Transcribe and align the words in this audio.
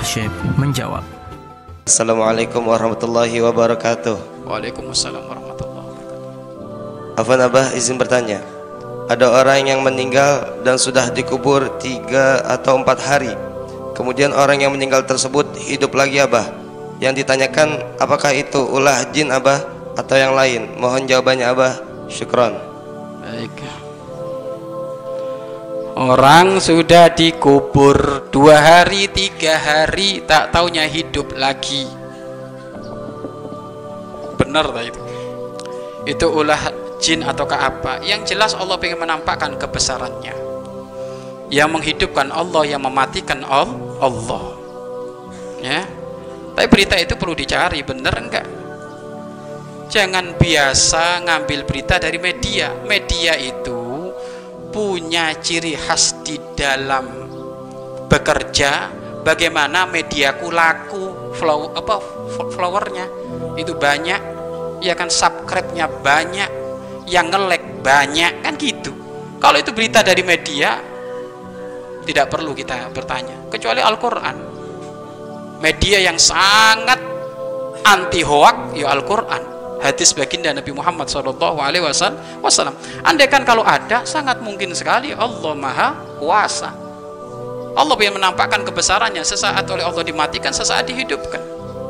Syekh 0.00 0.32
menjawab. 0.56 1.04
Assalamualaikum 1.84 2.64
warahmatullahi 2.64 3.36
wabarakatuh. 3.44 4.48
Waalaikumsalam 4.48 5.22
warahmatullahi 5.28 5.88
wabarakatuh. 5.92 7.20
Afan 7.20 7.40
Abah 7.44 7.66
izin 7.76 8.00
bertanya. 8.00 8.40
Ada 9.12 9.28
orang 9.28 9.68
yang 9.68 9.84
meninggal 9.84 10.62
dan 10.64 10.80
sudah 10.80 11.12
dikubur 11.12 11.76
tiga 11.82 12.40
atau 12.48 12.80
empat 12.80 12.98
hari. 13.02 13.34
Kemudian 13.92 14.32
orang 14.32 14.64
yang 14.64 14.72
meninggal 14.72 15.04
tersebut 15.04 15.44
hidup 15.60 15.92
lagi 15.92 16.22
Abah. 16.22 16.48
Yang 16.96 17.24
ditanyakan 17.24 18.00
apakah 18.00 18.32
itu 18.32 18.60
ulah 18.60 19.04
jin 19.12 19.28
Abah 19.28 19.60
atau 20.00 20.16
yang 20.16 20.32
lain? 20.32 20.80
Mohon 20.80 21.10
jawabannya 21.10 21.46
Abah. 21.50 21.72
Syukron. 22.08 22.56
Baik. 23.20 23.52
Orang 26.00 26.64
sudah 26.64 27.12
dikubur 27.12 28.32
dua 28.32 28.56
hari, 28.56 29.12
tiga 29.12 29.60
hari, 29.60 30.24
tak 30.24 30.48
taunya 30.48 30.88
hidup 30.88 31.36
lagi. 31.36 31.84
Benar 34.40 34.72
tak 34.72 34.84
itu? 34.88 35.00
Itu 36.08 36.26
ulah 36.32 36.72
jin 37.04 37.20
ataukah 37.20 37.60
apa? 37.60 37.92
Yang 38.00 38.32
jelas 38.32 38.56
Allah 38.56 38.80
ingin 38.80 38.96
menampakkan 38.96 39.60
kebesarannya. 39.60 40.32
Yang 41.52 41.68
menghidupkan 41.68 42.32
Allah, 42.32 42.64
yang 42.64 42.80
mematikan 42.80 43.44
Allah. 43.44 44.56
Ya. 45.60 45.84
Tapi 46.56 46.66
berita 46.72 46.96
itu 46.96 47.12
perlu 47.20 47.36
dicari, 47.36 47.84
benar 47.84 48.16
enggak? 48.16 48.48
Jangan 49.92 50.32
biasa 50.40 51.28
ngambil 51.28 51.68
berita 51.68 52.00
dari 52.00 52.16
media. 52.16 52.72
Media 52.88 53.36
itu 53.36 53.79
punya 54.70 55.34
ciri 55.38 55.74
khas 55.74 56.22
di 56.22 56.38
dalam 56.54 57.30
bekerja 58.06 58.90
bagaimana 59.22 59.86
mediaku 59.86 60.50
laku 60.50 61.34
flow 61.36 61.74
apa 61.74 61.98
flowernya 62.54 63.06
itu 63.58 63.74
banyak 63.74 64.20
ya 64.80 64.94
kan 64.96 65.12
subscribe-nya 65.12 65.86
banyak 66.00 66.50
yang 67.10 67.28
ngelek 67.28 67.82
banyak 67.82 68.32
kan 68.40 68.54
gitu. 68.56 68.94
Kalau 69.42 69.58
itu 69.58 69.74
berita 69.74 70.00
dari 70.00 70.22
media 70.22 70.78
tidak 72.06 72.26
perlu 72.32 72.54
kita 72.54 72.88
bertanya 72.94 73.50
kecuali 73.50 73.82
Al-Quran. 73.82 74.36
Media 75.60 75.98
yang 76.00 76.16
sangat 76.16 76.96
anti 77.84 78.24
hoak 78.24 78.72
ya 78.72 78.88
Al-Quran 78.96 79.59
hadis 79.80 80.12
baginda 80.12 80.52
Nabi 80.52 80.70
Muhammad 80.76 81.08
Shallallahu 81.08 81.58
Alaihi 81.58 81.82
Wasallam. 81.82 82.76
Andai 83.02 83.26
kan 83.26 83.42
kalau 83.42 83.64
ada, 83.64 84.04
sangat 84.04 84.38
mungkin 84.44 84.76
sekali 84.76 85.16
Allah 85.16 85.52
Maha 85.56 85.88
Kuasa. 86.20 86.70
Allah 87.74 87.96
yang 88.02 88.14
menampakkan 88.20 88.60
kebesarannya 88.62 89.24
sesaat 89.24 89.64
oleh 89.72 89.82
Allah 89.82 90.04
dimatikan, 90.04 90.52
sesaat 90.52 90.84
dihidupkan. 90.84 91.40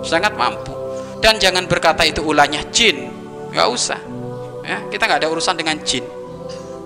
Sangat 0.07 0.39
mampu. 0.39 0.73
Dan 1.21 1.37
jangan 1.37 1.69
berkata 1.69 2.07
itu 2.07 2.25
ulahnya 2.25 2.65
jin, 2.73 3.11
nggak 3.53 3.69
usah. 3.69 4.01
Ya, 4.65 4.81
kita 4.89 5.05
nggak 5.05 5.21
ada 5.27 5.29
urusan 5.29 5.57
dengan 5.59 5.77
jin. 5.83 6.05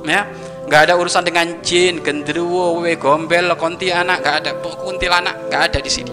Ya, 0.08 0.26
nggak 0.66 0.90
ada 0.90 0.94
urusan 0.98 1.22
dengan 1.22 1.62
jin, 1.62 2.02
genderuwo, 2.02 2.80
wewe 2.80 2.98
gombel, 2.98 3.54
konti 3.54 3.94
anak, 3.94 4.24
nggak 4.24 4.36
ada 4.42 4.50
kuntilanak, 4.58 5.36
nggak 5.52 5.62
ada 5.70 5.78
di 5.78 5.90
sini. 5.90 6.12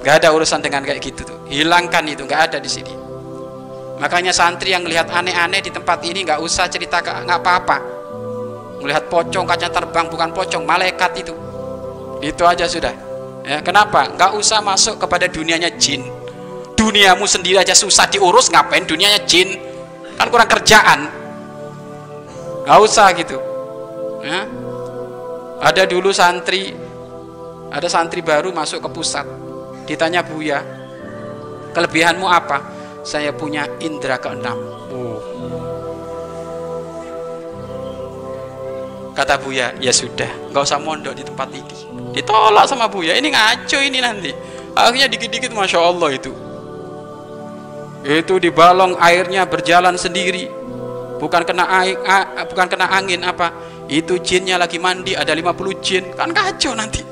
Nggak 0.00 0.14
ada 0.24 0.28
urusan 0.32 0.60
dengan 0.64 0.80
kayak 0.84 1.00
gitu 1.00 1.26
tuh. 1.26 1.38
Hilangkan 1.48 2.08
itu, 2.08 2.24
nggak 2.24 2.42
ada 2.52 2.58
di 2.60 2.70
sini 2.70 3.01
makanya 4.00 4.32
santri 4.32 4.72
yang 4.72 4.84
melihat 4.86 5.10
aneh-aneh 5.10 5.60
di 5.60 5.70
tempat 5.72 6.00
ini 6.04 6.24
nggak 6.24 6.40
usah 6.40 6.68
cerita 6.68 7.02
nggak 7.02 7.38
apa-apa. 7.42 7.76
Melihat 8.82 9.06
pocong 9.06 9.46
kaca 9.46 9.68
terbang 9.70 10.06
bukan 10.10 10.30
pocong 10.34 10.64
malaikat 10.66 11.12
itu. 11.22 11.34
Itu 12.22 12.42
aja 12.46 12.66
sudah. 12.66 12.94
Ya 13.42 13.58
kenapa? 13.62 14.10
Nggak 14.14 14.38
usah 14.38 14.62
masuk 14.62 14.98
kepada 14.98 15.26
dunianya 15.26 15.70
jin. 15.78 16.02
Duniamu 16.74 17.26
sendiri 17.26 17.62
aja 17.62 17.74
susah 17.74 18.10
diurus 18.10 18.50
ngapain 18.50 18.82
dunianya 18.82 19.22
jin? 19.22 19.54
Kan 20.18 20.26
kurang 20.30 20.50
kerjaan. 20.50 21.10
Nggak 22.66 22.78
usah 22.82 23.06
gitu. 23.14 23.38
Ya. 24.22 24.46
Ada 25.62 25.86
dulu 25.86 26.10
santri 26.10 26.74
ada 27.70 27.86
santri 27.86 28.18
baru 28.18 28.50
masuk 28.50 28.82
ke 28.82 28.88
pusat. 28.90 29.26
Ditanya 29.86 30.26
buya 30.26 30.62
kelebihanmu 31.72 32.28
apa 32.28 32.71
saya 33.02 33.34
punya 33.34 33.66
indera 33.82 34.16
keenam. 34.18 34.58
Oh. 34.94 35.18
Kata 39.12 39.36
Buya, 39.36 39.76
ya 39.76 39.92
sudah, 39.92 40.30
nggak 40.48 40.62
usah 40.64 40.80
mondok 40.80 41.12
di 41.12 41.22
tempat 41.26 41.52
ini. 41.52 41.76
Ditolak 42.16 42.64
sama 42.64 42.88
Buya, 42.88 43.12
ini 43.18 43.28
ngaco 43.28 43.78
ini 43.82 43.98
nanti. 44.00 44.32
Akhirnya 44.72 45.04
dikit-dikit, 45.04 45.52
masya 45.52 45.84
Allah 45.84 46.16
itu. 46.16 46.32
Itu 48.08 48.40
di 48.40 48.48
balong 48.48 48.96
airnya 48.96 49.44
berjalan 49.44 50.00
sendiri, 50.00 50.48
bukan 51.20 51.44
kena 51.44 51.68
air, 51.84 52.00
bukan 52.48 52.66
kena 52.72 52.88
angin 52.88 53.20
apa? 53.20 53.52
Itu 53.84 54.16
jinnya 54.16 54.56
lagi 54.56 54.80
mandi, 54.80 55.12
ada 55.12 55.36
50 55.36 55.84
jin, 55.84 56.16
kan 56.16 56.32
kacau 56.32 56.72
nanti. 56.72 57.04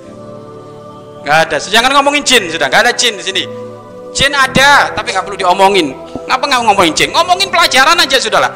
Gak 1.21 1.53
ada, 1.53 1.57
jangan 1.61 1.93
ngomongin 2.01 2.25
jin 2.25 2.49
sudah, 2.49 2.73
gak 2.73 2.89
ada 2.89 2.93
jin 2.97 3.21
di 3.21 3.25
sini 3.29 3.70
Jin 4.11 4.35
ada, 4.35 4.91
tapi 4.91 5.15
nggak 5.15 5.23
perlu 5.23 5.39
diomongin. 5.39 5.95
Ngapa 6.27 6.45
nggak 6.47 6.61
ngomongin 6.67 6.93
jin? 6.95 7.11
Ngomongin 7.15 7.49
pelajaran 7.51 7.99
aja 7.99 8.17
sudahlah. 8.19 8.53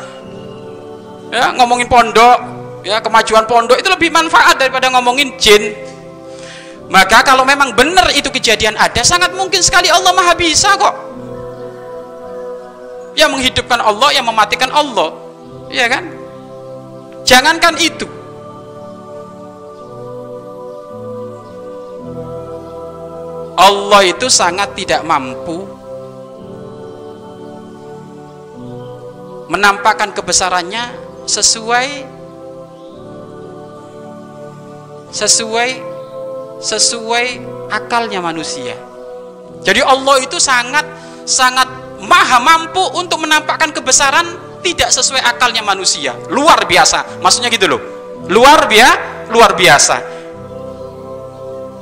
Ya, 1.31 1.51
ngomongin 1.55 1.87
pondok, 1.91 2.39
ya 2.87 3.03
kemajuan 3.03 3.47
pondok 3.47 3.75
itu 3.79 3.89
lebih 3.91 4.11
manfaat 4.15 4.59
daripada 4.59 4.91
ngomongin 4.95 5.35
jin. 5.39 5.75
Maka 6.91 7.25
kalau 7.25 7.43
memang 7.49 7.73
benar 7.73 8.13
itu 8.13 8.29
kejadian 8.29 8.77
ada, 8.77 9.01
sangat 9.01 9.33
mungkin 9.33 9.65
sekali 9.65 9.89
Allah 9.89 10.13
Maha 10.13 10.37
Bisa 10.37 10.77
kok. 10.77 10.95
Yang 13.15 13.31
menghidupkan 13.31 13.79
Allah, 13.79 14.11
yang 14.11 14.27
mematikan 14.27 14.69
Allah. 14.75 15.15
Iya 15.71 15.87
kan? 15.87 16.05
Jangankan 17.25 17.81
itu, 17.81 18.05
Allah 23.55 24.03
itu 24.03 24.27
sangat 24.27 24.75
tidak 24.75 25.07
mampu 25.07 25.63
menampakkan 29.47 30.11
kebesarannya 30.11 30.91
sesuai 31.31 31.89
sesuai 35.15 35.71
sesuai 36.59 37.27
akalnya 37.71 38.19
manusia. 38.19 38.75
Jadi 39.63 39.81
Allah 39.81 40.19
itu 40.21 40.37
sangat 40.43 40.85
sangat 41.25 41.71
maha 42.03 42.43
mampu 42.43 42.83
untuk 42.99 43.23
menampakkan 43.23 43.71
kebesaran 43.71 44.27
tidak 44.65 44.91
sesuai 44.91 45.23
akalnya 45.23 45.63
manusia. 45.63 46.17
Luar 46.33 46.67
biasa. 46.67 47.23
Maksudnya 47.23 47.53
gitu 47.53 47.71
loh. 47.71 47.81
Luar 48.33 48.67
biasa, 48.67 49.29
luar 49.31 49.53
biasa. 49.53 50.14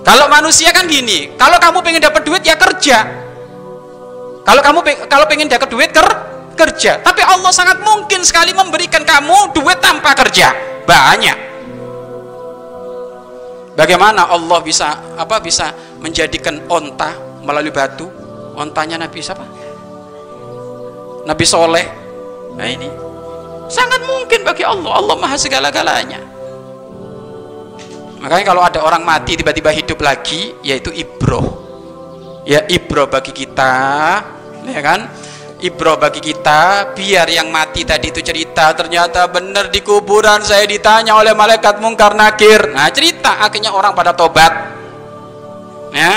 Kalau 0.03 0.27
manusia 0.27 0.75
kan 0.75 0.91
gini, 0.91 1.31
kalau 1.39 1.63
kamu 1.63 1.79
pengen 1.79 2.03
dapat 2.03 2.23
duit 2.27 2.43
ya 2.43 2.59
kerja. 2.59 3.07
Kalau 4.43 4.59
kamu 4.59 4.79
kalau 5.07 5.25
pengen 5.31 5.47
dapat 5.47 5.71
duit 5.71 5.95
ker, 5.95 6.07
kerja. 6.59 6.99
Tapi 6.99 7.23
Allah 7.23 7.55
sangat 7.55 7.79
mungkin 7.87 8.27
sekali 8.27 8.51
memberikan 8.51 9.07
kamu 9.07 9.55
duit 9.55 9.79
tanpa 9.79 10.19
kerja. 10.19 10.51
Banyak. 10.83 11.39
Bagaimana 13.79 14.29
Allah 14.29 14.59
bisa 14.61 15.15
apa 15.15 15.39
bisa 15.39 15.71
menjadikan 16.03 16.59
onta 16.67 17.15
melalui 17.47 17.71
batu? 17.71 18.11
Ontanya 18.59 19.01
Nabi 19.01 19.23
siapa? 19.23 19.47
Nabi 21.25 21.45
Soleh. 21.47 21.87
Nah 22.59 22.67
ini 22.69 22.91
sangat 23.71 24.03
mungkin 24.03 24.43
bagi 24.43 24.67
Allah. 24.67 24.99
Allah 24.99 25.15
maha 25.17 25.39
segala-galanya. 25.39 26.32
Makanya 28.23 28.45
kalau 28.55 28.63
ada 28.63 28.87
orang 28.87 29.03
mati 29.03 29.35
tiba-tiba 29.35 29.75
hidup 29.75 29.99
lagi, 29.99 30.55
yaitu 30.63 30.95
ibro. 30.95 31.43
Ya 32.47 32.63
ibro 32.71 33.11
bagi 33.11 33.35
kita, 33.35 33.75
ya 34.63 34.81
kan? 34.83 35.11
Ibro 35.59 35.99
bagi 35.99 36.23
kita, 36.23 36.95
biar 36.95 37.27
yang 37.31 37.51
mati 37.51 37.83
tadi 37.83 38.15
itu 38.15 38.23
cerita 38.23 38.75
ternyata 38.79 39.27
benar 39.27 39.71
di 39.71 39.83
kuburan 39.83 40.43
saya 40.43 40.67
ditanya 40.67 41.19
oleh 41.19 41.35
malaikat 41.35 41.83
mungkar 41.83 42.15
nakir. 42.15 42.71
Nah 42.71 42.87
cerita 42.95 43.43
akhirnya 43.43 43.75
orang 43.75 43.95
pada 43.95 44.15
tobat, 44.15 44.53
ya. 45.91 46.15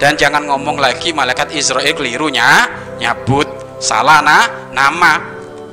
Dan 0.00 0.16
jangan 0.16 0.44
ngomong 0.48 0.80
lagi 0.80 1.12
malaikat 1.12 1.52
Israel 1.52 1.92
kelirunya 1.92 2.68
nyabut 2.96 3.48
salah 3.80 4.24
nama 4.72 5.12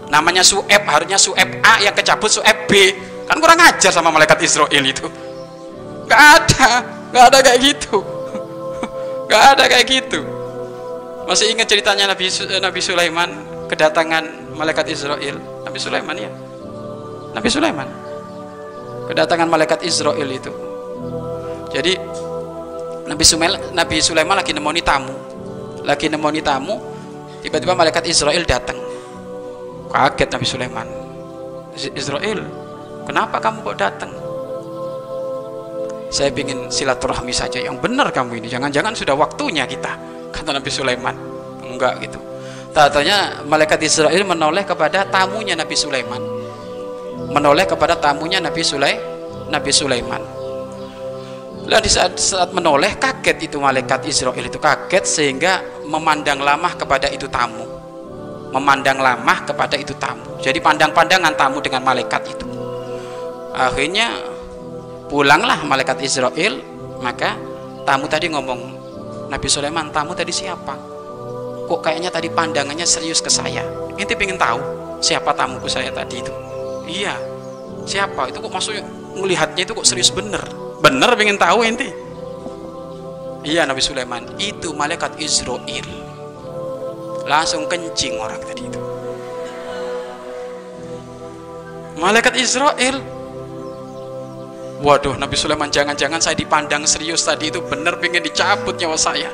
namanya 0.10 0.42
Sueb 0.42 0.82
harusnya 0.88 1.20
Sueb 1.20 1.60
A 1.62 1.84
yang 1.84 1.94
kecabut 1.94 2.32
Sueb 2.32 2.66
B 2.66 2.72
kan 3.26 3.38
kurang 3.42 3.60
ajar 3.62 3.92
sama 3.92 4.14
malaikat 4.14 4.40
Israel 4.46 4.84
itu. 4.86 5.06
Gak 6.06 6.22
ada 6.22 6.70
gak 7.10 7.26
ada 7.34 7.40
kayak 7.42 7.60
gitu. 7.62 7.98
Gak 9.32 9.44
ada 9.58 9.64
kayak 9.66 9.86
gitu. 9.90 10.22
Masih 11.26 11.50
ingat 11.50 11.66
ceritanya 11.66 12.14
Nabi 12.14 12.30
Nabi 12.62 12.80
Sulaiman 12.86 13.30
kedatangan 13.66 14.54
malaikat 14.54 14.86
Israel? 14.94 15.42
Nabi 15.66 15.80
Sulaiman 15.82 16.16
ya? 16.16 16.32
Nabi 17.34 17.50
Sulaiman. 17.50 17.90
Kedatangan 19.10 19.50
malaikat 19.50 19.82
Israel 19.86 20.30
itu. 20.30 20.54
Jadi 21.74 21.94
Nabi 23.06 23.24
Sulaiman 23.26 23.62
Nabi 23.74 23.98
Sulaiman 24.02 24.36
lagi 24.38 24.54
nemoni 24.54 24.82
tamu. 24.86 25.14
Lagi 25.86 26.10
nemoni 26.10 26.42
tamu 26.42 26.78
tiba-tiba 27.42 27.74
malaikat 27.74 28.06
Israel 28.06 28.46
datang. 28.46 28.78
Kaget 29.90 30.30
Nabi 30.30 30.46
Sulaiman. 30.46 30.88
Israel 31.76 32.65
kenapa 33.06 33.38
kamu 33.40 33.62
kok 33.62 33.78
datang 33.78 34.12
saya 36.16 36.32
ingin 36.32 36.72
silaturahmi 36.72 37.36
saja 37.36 37.60
yang 37.60 37.76
benar 37.76 38.08
kamu 38.14 38.40
ini. 38.40 38.48
Jangan-jangan 38.48 38.96
sudah 38.96 39.20
waktunya 39.20 39.68
kita 39.68 40.00
kata 40.32 40.56
Nabi 40.56 40.72
Sulaiman. 40.72 41.16
Enggak 41.60 42.00
gitu. 42.08 42.20
Tatanya 42.72 43.44
malaikat 43.44 43.84
Israel 43.84 44.24
menoleh 44.24 44.64
kepada 44.64 45.04
tamunya 45.12 45.60
Nabi 45.60 45.76
Sulaiman. 45.76 46.24
Menoleh 47.36 47.68
kepada 47.68 48.00
tamunya 48.00 48.40
Nabi 48.40 48.64
Sulai 48.64 48.96
Nabi 49.52 49.72
Sulaiman. 49.76 50.24
Lah 51.66 51.82
di 51.84 51.90
saat, 51.92 52.16
saat 52.16 52.56
menoleh 52.56 52.96
kaget 52.96 53.52
itu 53.52 53.60
malaikat 53.60 54.08
Israel 54.08 54.40
itu. 54.40 54.56
Kaget 54.56 55.04
sehingga 55.04 55.84
memandang 55.84 56.40
lama 56.40 56.72
kepada 56.80 57.12
itu 57.12 57.28
tamu. 57.28 57.68
Memandang 58.56 59.04
lama 59.04 59.36
kepada 59.44 59.76
itu 59.76 59.92
tamu. 60.00 60.40
Jadi 60.40 60.64
pandang-pandangan 60.64 61.36
tamu 61.36 61.60
dengan 61.60 61.84
malaikat 61.84 62.24
itu. 62.32 62.55
Akhirnya 63.56 64.12
pulanglah 65.08 65.64
malaikat 65.64 66.04
Israel, 66.04 66.60
maka 67.00 67.40
tamu 67.88 68.12
tadi 68.12 68.28
ngomong, 68.28 68.60
Nabi 69.32 69.48
Sulaiman, 69.48 69.90
tamu 69.96 70.12
tadi 70.12 70.36
siapa? 70.36 70.76
Kok 71.66 71.80
kayaknya 71.82 72.12
tadi 72.12 72.30
pandangannya 72.30 72.86
serius 72.86 73.24
ke 73.24 73.32
saya. 73.32 73.64
Inti 73.96 74.14
pengen 74.14 74.38
tahu 74.38 74.60
siapa 75.00 75.32
tamuku 75.34 75.72
saya 75.72 75.90
tadi 75.90 76.20
itu. 76.20 76.34
Iya, 76.86 77.16
siapa? 77.88 78.30
Itu 78.30 78.44
kok 78.44 78.54
maksudnya 78.54 78.86
melihatnya 79.16 79.64
itu 79.64 79.74
kok 79.74 79.88
serius 79.88 80.12
bener 80.12 80.44
bener 80.84 81.10
pengen 81.16 81.40
tahu 81.40 81.64
inti 81.64 81.90
iya 83.48 83.64
Nabi 83.64 83.80
Sulaiman 83.80 84.28
itu 84.38 84.76
malaikat 84.76 85.16
Israel 85.18 85.88
langsung 87.26 87.66
kencing 87.72 88.20
orang 88.20 88.42
tadi 88.44 88.68
itu 88.68 88.80
malaikat 91.98 92.36
Israel 92.36 93.00
waduh 94.86 95.18
Nabi 95.18 95.34
Sulaiman 95.34 95.74
jangan-jangan 95.74 96.22
saya 96.22 96.38
dipandang 96.38 96.86
serius 96.86 97.26
tadi 97.26 97.50
itu 97.50 97.66
bener 97.66 97.98
pengen 97.98 98.22
dicabut 98.22 98.78
nyawa 98.78 98.94
saya 98.94 99.34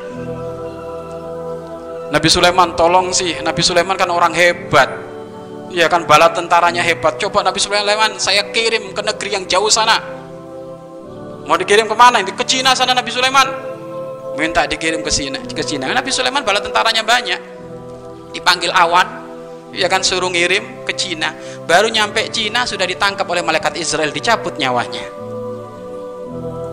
Nabi 2.08 2.28
Sulaiman 2.32 2.72
tolong 2.80 3.12
sih 3.12 3.36
Nabi 3.44 3.60
Sulaiman 3.60 4.00
kan 4.00 4.08
orang 4.08 4.32
hebat 4.32 4.88
ya 5.68 5.92
kan 5.92 6.08
bala 6.08 6.32
tentaranya 6.32 6.80
hebat 6.80 7.20
coba 7.20 7.44
Nabi 7.44 7.60
Sulaiman 7.60 8.16
saya 8.16 8.48
kirim 8.56 8.96
ke 8.96 9.04
negeri 9.04 9.30
yang 9.36 9.44
jauh 9.44 9.68
sana 9.68 10.22
Mau 11.46 11.58
dikirim 11.58 11.90
ke 11.90 11.96
mana? 11.98 12.22
Ke 12.22 12.46
Cina 12.46 12.78
sana 12.78 12.94
Nabi 12.94 13.10
Sulaiman. 13.10 13.44
Minta 14.38 14.64
dikirim 14.70 15.02
ke 15.02 15.12
Cina. 15.12 15.42
Ke 15.42 15.66
Cina. 15.66 15.90
Nabi 15.90 16.08
Sulaiman 16.14 16.46
bala 16.46 16.62
tentaranya 16.62 17.02
banyak. 17.02 17.40
Dipanggil 18.32 18.72
awan, 18.72 19.04
ya 19.76 19.92
kan 19.92 20.00
suruh 20.00 20.32
ngirim 20.32 20.88
ke 20.88 20.96
Cina. 20.96 21.36
Baru 21.68 21.92
nyampe 21.92 22.32
Cina 22.32 22.64
sudah 22.64 22.88
ditangkap 22.88 23.28
oleh 23.28 23.44
malaikat 23.44 23.76
Israel, 23.76 24.16
dicabut 24.16 24.56
nyawanya. 24.56 25.21